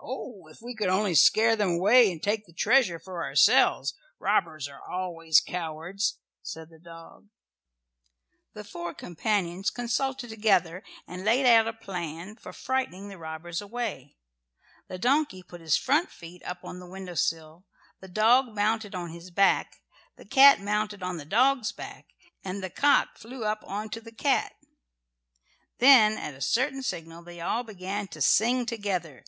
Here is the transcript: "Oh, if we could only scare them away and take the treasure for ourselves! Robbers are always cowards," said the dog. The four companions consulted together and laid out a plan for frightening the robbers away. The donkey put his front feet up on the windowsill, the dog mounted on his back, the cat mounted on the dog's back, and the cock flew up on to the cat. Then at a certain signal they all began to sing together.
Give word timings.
"Oh, 0.00 0.46
if 0.46 0.62
we 0.62 0.74
could 0.74 0.88
only 0.88 1.14
scare 1.14 1.54
them 1.54 1.72
away 1.72 2.10
and 2.10 2.22
take 2.22 2.46
the 2.46 2.52
treasure 2.54 2.98
for 2.98 3.22
ourselves! 3.22 3.92
Robbers 4.18 4.66
are 4.68 4.80
always 4.90 5.38
cowards," 5.38 6.16
said 6.40 6.70
the 6.70 6.78
dog. 6.78 7.28
The 8.54 8.64
four 8.64 8.94
companions 8.94 9.68
consulted 9.68 10.30
together 10.30 10.82
and 11.06 11.26
laid 11.26 11.44
out 11.44 11.68
a 11.68 11.74
plan 11.74 12.36
for 12.36 12.54
frightening 12.54 13.10
the 13.10 13.18
robbers 13.18 13.60
away. 13.60 14.16
The 14.88 14.96
donkey 14.96 15.42
put 15.42 15.60
his 15.60 15.76
front 15.76 16.10
feet 16.10 16.42
up 16.46 16.64
on 16.64 16.80
the 16.80 16.88
windowsill, 16.88 17.66
the 18.00 18.08
dog 18.08 18.54
mounted 18.54 18.94
on 18.94 19.10
his 19.10 19.30
back, 19.30 19.82
the 20.16 20.24
cat 20.24 20.58
mounted 20.58 21.02
on 21.02 21.18
the 21.18 21.26
dog's 21.26 21.70
back, 21.70 22.14
and 22.42 22.62
the 22.64 22.70
cock 22.70 23.18
flew 23.18 23.44
up 23.44 23.62
on 23.66 23.90
to 23.90 24.00
the 24.00 24.10
cat. 24.10 24.54
Then 25.80 26.16
at 26.16 26.32
a 26.32 26.40
certain 26.40 26.82
signal 26.82 27.22
they 27.22 27.42
all 27.42 27.62
began 27.62 28.08
to 28.08 28.22
sing 28.22 28.64
together. 28.64 29.22